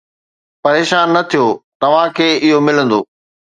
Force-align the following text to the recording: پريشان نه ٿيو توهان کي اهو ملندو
پريشان 0.63 1.07
نه 1.15 1.21
ٿيو 1.29 1.45
توهان 1.81 2.07
کي 2.17 2.27
اهو 2.45 2.57
ملندو 2.67 2.99